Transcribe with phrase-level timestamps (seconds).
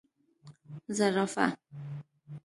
[0.67, 1.45] 🦒 زرافه